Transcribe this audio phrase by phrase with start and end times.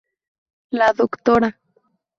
[0.71, 1.49] La Dra.